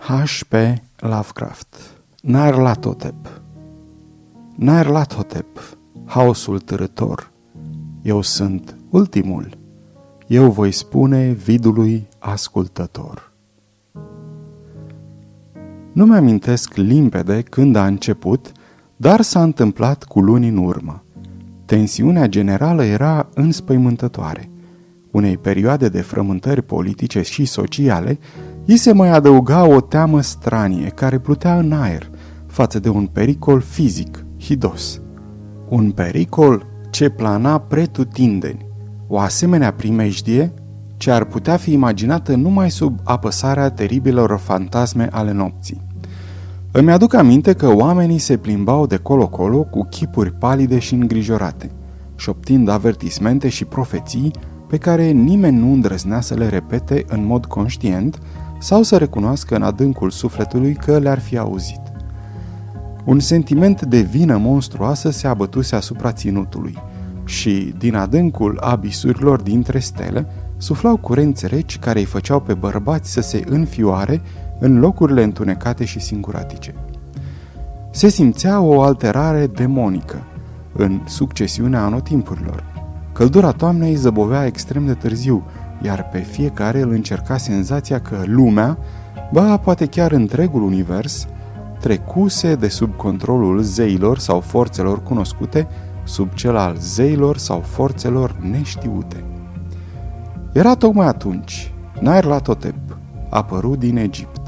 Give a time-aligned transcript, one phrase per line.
[0.00, 0.54] H.P.
[0.96, 1.76] Lovecraft
[2.22, 3.42] Nyarlathotep
[4.56, 7.30] Nyarlathotep, haosul târător.
[8.02, 9.58] Eu sunt ultimul.
[10.26, 13.32] Eu voi spune vidului ascultător.
[15.92, 18.52] Nu mi-amintesc limpede când a început,
[18.96, 21.04] dar s-a întâmplat cu luni în urmă.
[21.64, 24.50] Tensiunea generală era înspăimântătoare.
[25.10, 28.18] Unei perioade de frământări politice și sociale,
[28.70, 32.10] îi se mai adăuga o teamă stranie care plutea în aer
[32.46, 35.00] față de un pericol fizic, hidos.
[35.68, 38.66] Un pericol ce plana pretutindeni.
[39.06, 40.52] O asemenea primejdie
[40.96, 45.80] ce ar putea fi imaginată numai sub apăsarea teribilor fantasme ale nopții.
[46.72, 51.70] Îmi aduc aminte că oamenii se plimbau de colo-colo cu chipuri palide și îngrijorate,
[52.16, 54.30] șoptind avertismente și profeții
[54.68, 58.18] pe care nimeni nu îndrăznea să le repete în mod conștient
[58.60, 61.80] sau să recunoască în adâncul sufletului că le-ar fi auzit.
[63.04, 66.78] Un sentiment de vină monstruoasă se abătuse asupra ținutului
[67.24, 70.26] și, din adâncul abisurilor dintre stele,
[70.56, 74.22] suflau curenți reci care îi făceau pe bărbați să se înfioare
[74.58, 76.74] în locurile întunecate și singuratice.
[77.90, 80.22] Se simțea o alterare demonică
[80.72, 82.64] în succesiunea anotimpurilor.
[83.12, 85.44] Căldura toamnei zăbovea extrem de târziu,
[85.82, 88.78] iar pe fiecare îl încerca senzația că lumea,
[89.32, 91.26] ba poate chiar întregul univers,
[91.80, 95.68] trecuse de sub controlul zeilor sau forțelor cunoscute
[96.04, 99.24] sub cel al zeilor sau forțelor neștiute.
[100.52, 104.40] Era tocmai atunci, Nair la Totep, apărut din Egipt.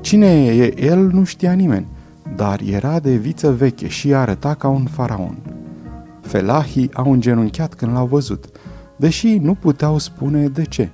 [0.00, 1.86] Cine e el nu știa nimeni,
[2.36, 5.38] dar era de viță veche și arăta ca un faraon.
[6.20, 8.44] Felahii au îngenunchiat când l-au văzut,
[9.00, 10.90] deși nu puteau spune de ce.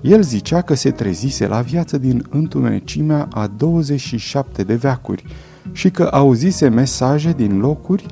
[0.00, 5.24] El zicea că se trezise la viață din întunecimea a 27 de veacuri
[5.72, 8.06] și că auzise mesaje din locuri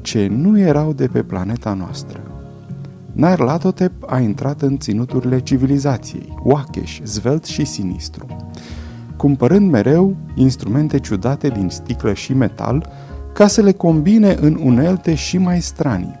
[0.00, 2.20] ce nu erau de pe planeta noastră.
[3.12, 8.26] Narlatotep a intrat în ținuturile civilizației, oacheș, zvelt și sinistru.
[9.16, 12.88] Cumpărând mereu instrumente ciudate din sticlă și metal,
[13.32, 16.16] ca să le combine în unelte și mai stranii.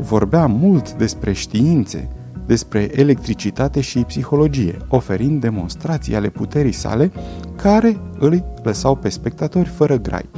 [0.00, 2.08] Vorbea mult despre științe,
[2.46, 7.12] despre electricitate și psihologie, oferind demonstrații ale puterii sale
[7.56, 10.28] care îi lăsau pe spectatori fără grai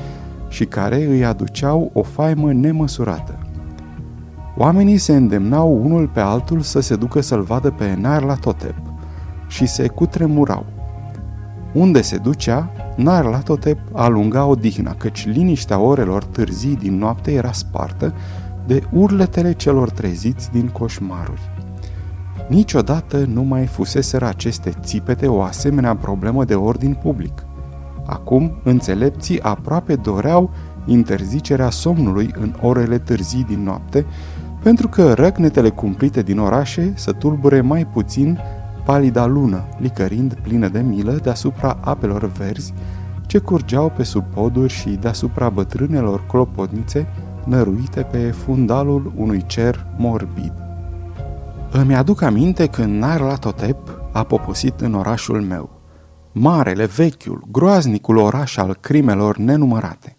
[0.49, 3.39] și care îi aduceau o faimă nemăsurată.
[4.57, 8.77] Oamenii se îndemnau unul pe altul să se ducă să-l vadă pe la Totep
[9.49, 10.67] și se cutremurau.
[11.73, 18.15] Unde se ducea, la Totep alunga odihna, căci liniștea orelor târzii din noapte era spartă
[18.67, 21.51] de urletele celor treziți din coșmaruri.
[22.49, 27.45] Niciodată nu mai fuseseră aceste țipete o asemenea problemă de ordin public.
[28.07, 30.51] Acum, înțelepții aproape doreau
[30.87, 34.07] interzicerea somnului în orele târzii din noapte,
[34.63, 38.39] pentru că răcnetele cumplite din orașe să tulbure mai puțin
[38.85, 42.73] palida lună, licărind plină de milă deasupra apelor verzi
[43.33, 47.07] ce curgeau pe sub poduri și deasupra bătrânelor clopotnițe
[47.45, 50.53] năruite pe fundalul unui cer morbid.
[51.71, 53.05] Îmi aduc aminte când
[53.41, 55.71] Totep a poposit în orașul meu.
[56.33, 60.17] Marele, vechiul, groaznicul oraș al crimelor nenumărate.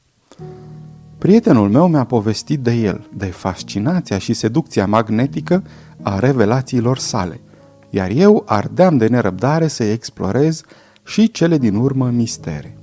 [1.18, 5.64] Prietenul meu mi-a povestit de el, de fascinația și seducția magnetică
[6.02, 7.42] a revelațiilor sale,
[7.90, 10.62] iar eu ardeam de nerăbdare să explorez
[11.04, 12.78] și cele din urmă mistere.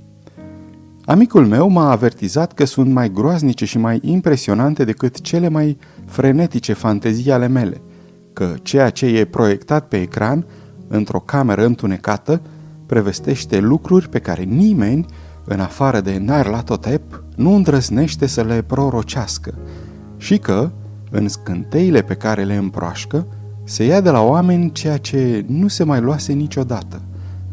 [1.05, 6.73] Amicul meu m-a avertizat că sunt mai groaznice și mai impresionante decât cele mai frenetice
[6.73, 7.81] fantezii ale mele–
[8.33, 10.45] că ceea ce e proiectat pe ecran,
[10.87, 12.41] într-o cameră întunecată,
[12.85, 15.05] prevestește lucruri pe care nimeni,
[15.45, 19.53] în afară de Narlatotep, nu îndrăznește să le prorocească
[20.17, 20.71] și că,
[21.11, 23.27] în scânteile pe care le împroașcă,
[23.63, 27.01] se ia de la oameni ceea ce nu se mai luase niciodată,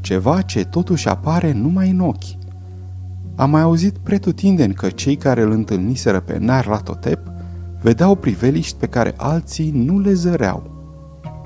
[0.01, 2.38] ceva ce totuși apare numai în ochi.
[3.39, 7.21] Am mai auzit pretutindeni că cei care îl întâlniseră pe Narlatotep
[7.81, 10.71] vedeau priveliști pe care alții nu le zăreau.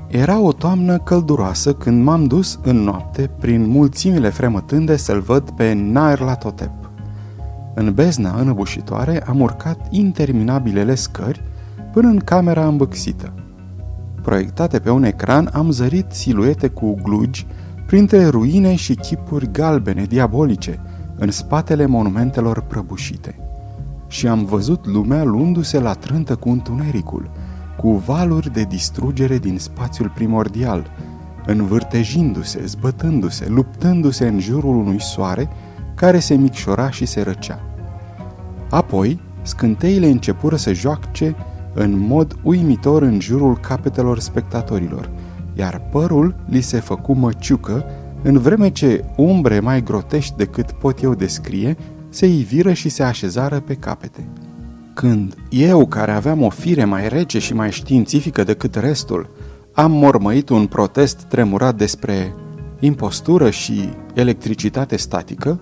[0.09, 5.73] Era o toamnă călduroasă când m-am dus în noapte prin mulțimile fremătânde să-l văd pe
[5.73, 6.73] Nair la Totep.
[7.75, 11.43] În bezna înăbușitoare am urcat interminabilele scări
[11.93, 13.35] până în camera îmbăxită.
[14.23, 17.47] Proiectate pe un ecran am zărit siluete cu glugi
[17.87, 20.81] printre ruine și chipuri galbene diabolice
[21.23, 23.39] în spatele monumentelor prăbușite.
[24.09, 27.31] Și am văzut lumea luându-se la trântă cu întunericul–
[27.83, 30.91] cu valuri de distrugere din spațiul primordial,
[31.47, 35.49] învârtejindu-se, zbătându-se, luptându-se în jurul unui soare
[35.95, 37.61] care se micșora și se răcea.
[38.71, 41.35] Apoi, scânteile începură să joace
[41.75, 45.11] în mod uimitor în jurul capetelor spectatorilor,
[45.55, 47.85] iar părul li se făcu măciucă,
[48.23, 51.77] în vreme ce umbre mai grotești decât pot eu descrie,
[52.09, 54.29] se iviră și se așezară pe capete.
[54.95, 59.31] Când eu, care aveam o fire mai rece și mai științifică decât restul,
[59.73, 62.35] am mormăit un protest tremurat despre
[62.81, 65.61] impostură și electricitate statică,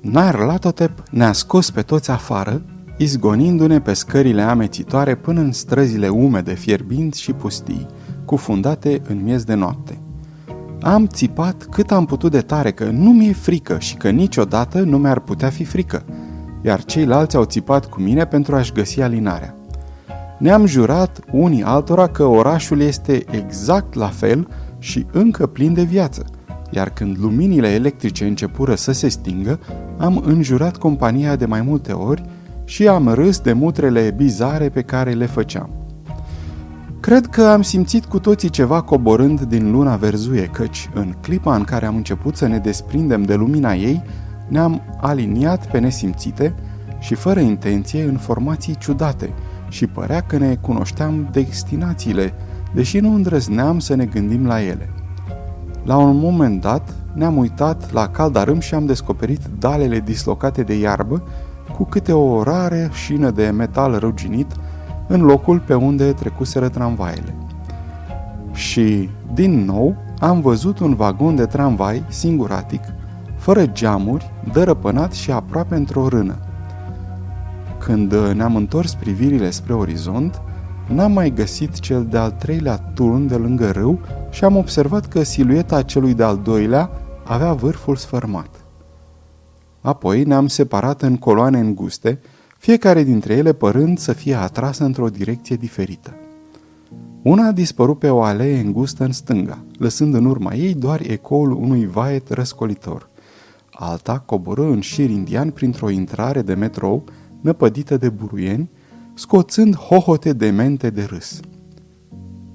[0.00, 2.62] Nair Latotep ne-a scos pe toți afară,
[2.96, 7.86] izgonindu-ne pe scările amețitoare până în străzile umede, fierbinți și pustii,
[8.24, 10.00] cufundate în miez de noapte.
[10.82, 14.98] Am țipat cât am putut de tare că nu mi-e frică și că niciodată nu
[14.98, 16.04] mi-ar putea fi frică,
[16.62, 19.54] iar ceilalți au țipat cu mine pentru a-și găsi alinarea.
[20.38, 24.48] Ne-am jurat unii altora că orașul este exact la fel
[24.78, 26.24] și încă plin de viață,
[26.70, 29.58] iar când luminile electrice începură să se stingă,
[29.98, 32.22] am înjurat compania de mai multe ori
[32.64, 35.81] și am râs de mutrele bizare pe care le făceam.
[37.02, 41.64] Cred că am simțit cu toții ceva coborând din luna verzuie, căci în clipa în
[41.64, 44.02] care am început să ne desprindem de lumina ei,
[44.48, 46.54] ne-am aliniat pe nesimțite
[46.98, 49.32] și fără intenție în formații ciudate
[49.68, 52.34] și părea că ne cunoșteam destinațiile,
[52.74, 54.88] deși nu îndrăzneam să ne gândim la ele.
[55.84, 61.22] La un moment dat ne-am uitat la caldarâm și am descoperit dalele dislocate de iarbă
[61.76, 64.56] cu câte o rare șină de metal ruginit
[65.12, 67.34] în locul pe unde trecuseră tramvaiele.
[68.52, 72.80] Și, din nou, am văzut un vagon de tramvai singuratic,
[73.36, 76.36] fără geamuri, dărăpânat și aproape într-o rână.
[77.78, 80.40] Când ne-am întors privirile spre orizont,
[80.88, 83.98] n-am mai găsit cel de-al treilea turn de lângă râu
[84.30, 86.90] și am observat că silueta celui de-al doilea
[87.24, 88.48] avea vârful sfărmat.
[89.80, 92.20] Apoi ne-am separat în coloane înguste,
[92.62, 96.14] fiecare dintre ele părând să fie atrasă într-o direcție diferită.
[97.22, 101.52] Una a dispărut pe o alee îngustă în stânga, lăsând în urma ei doar ecoul
[101.52, 103.08] unui vaet răscolitor.
[103.70, 107.04] Alta coborâ în șir indian printr-o intrare de metrou
[107.40, 108.70] năpădită de buruieni,
[109.14, 111.40] scoțând hohote demente de râs.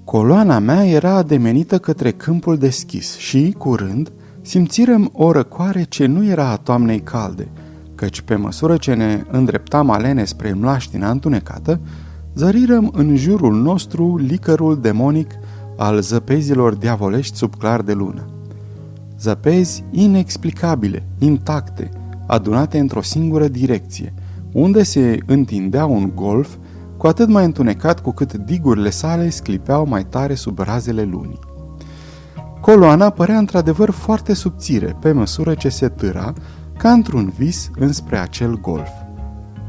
[0.04, 4.12] Coloana mea era ademenită către câmpul deschis și, curând,
[4.42, 7.48] simțirăm o răcoare ce nu era a toamnei calde,
[7.98, 11.80] căci pe măsură ce ne îndreptam alene spre mlaștina întunecată,
[12.36, 15.32] zărirăm în jurul nostru licărul demonic
[15.78, 18.28] al zăpezilor diavolești sub clar de lună.
[19.20, 21.90] Zăpezi inexplicabile, intacte,
[22.28, 24.14] adunate într-o singură direcție,
[24.52, 26.56] unde se întindea un golf
[26.98, 31.40] cu atât mai întunecat cu cât digurile sale sclipeau mai tare sub razele lunii.
[32.62, 36.34] Coloana părea într-adevăr foarte subțire pe măsură ce se târa,
[36.78, 38.90] ca într-un vis înspre acel golf.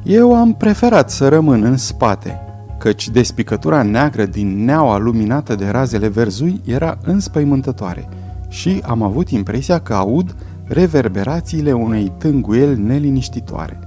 [0.02, 2.40] Eu am preferat să rămân în spate,
[2.78, 8.08] căci despicătura neagră din neaua luminată de razele verzui era înspăimântătoare
[8.48, 10.34] și am avut impresia că aud
[10.64, 13.78] reverberațiile unei tânguieli neliniștitoare,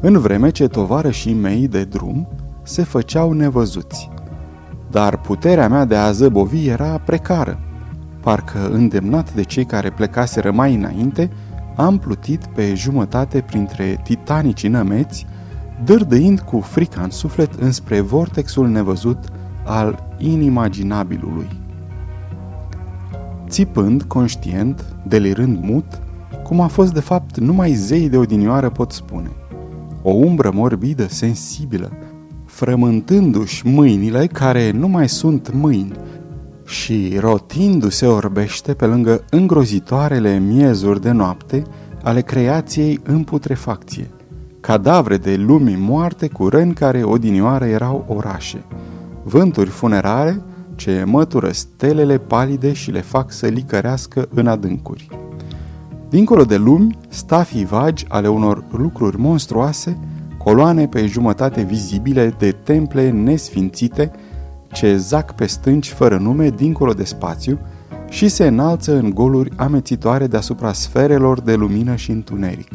[0.00, 2.28] în vreme ce tovarășii mei de drum
[2.62, 4.10] se făceau nevăzuți.
[4.90, 7.58] Dar puterea mea de a zăbovi era precară.
[8.20, 11.30] Parcă îndemnat de cei care plecaseră mai înainte,
[11.76, 15.26] am plutit pe jumătate printre titanicii nămeți,
[15.84, 19.18] dârdâind cu frica în suflet înspre vortexul nevăzut
[19.64, 21.48] al inimaginabilului.
[23.48, 26.00] Țipând, conștient, delirând mut,
[26.42, 29.30] cum a fost de fapt numai zei de odinioară pot spune.
[30.02, 31.92] O umbră morbidă, sensibilă,
[32.44, 35.92] frământându-și mâinile care nu mai sunt mâini
[36.64, 41.62] și rotindu-se orbește pe lângă îngrozitoarele miezuri de noapte
[42.02, 44.10] ale creației în putrefacție,
[44.60, 48.64] cadavre de lumii moarte cu răni care odinioară erau orașe,
[49.22, 50.42] vânturi funerare
[50.74, 55.08] ce mătură stelele palide și le fac să licărească în adâncuri.
[56.08, 59.98] Dincolo de lumi, stafii vagi ale unor lucruri monstruoase,
[60.38, 64.10] coloane pe jumătate vizibile de temple nesfințite,
[64.72, 67.58] ce zac pe stânci fără nume dincolo de spațiu
[68.08, 72.72] și se înalță în goluri amețitoare deasupra sferelor de lumină și întuneric.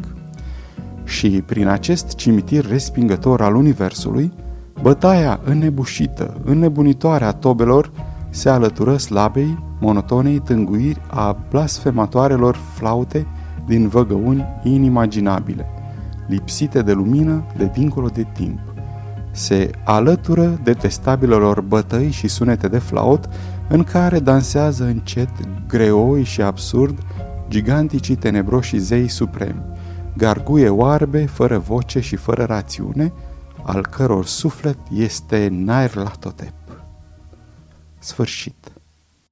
[1.04, 4.32] Și prin acest cimitir respingător al universului,
[4.82, 7.90] bătaia înnebușită, înnebunitoare a tobelor
[8.30, 13.26] se alătură slabei, monotonei tânguiri a blasfematoarelor flaute
[13.66, 15.66] din văgăuni inimaginabile,
[16.26, 18.67] lipsite de lumină de dincolo de timp.
[19.38, 23.28] Se alătură detestabilelor bătăi și sunete de flaut
[23.68, 25.28] în care dansează încet,
[25.66, 26.98] greoi și absurd,
[27.48, 29.62] giganticii tenebroși zei supremi,
[30.16, 33.12] garguie oarbe, fără voce și fără rațiune,
[33.62, 36.54] al căror suflet este Nair la totep.
[37.98, 38.77] Sfârșit.